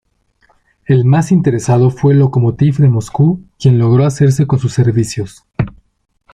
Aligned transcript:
El 0.87 1.05
más 1.05 1.31
interesado 1.31 1.91
fue 1.91 2.13
el 2.13 2.17
Lokomotiv 2.21 2.77
de 2.77 2.89
Moscú, 2.89 3.43
quien 3.59 3.77
logró 3.77 4.03
hacerse 4.03 4.47
con 4.47 4.57
sus 4.57 4.73
servicios. 4.73 5.43